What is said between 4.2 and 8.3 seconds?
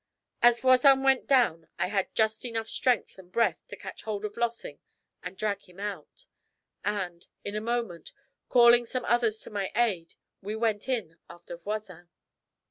of Lossing and drag him out; and, in a moment,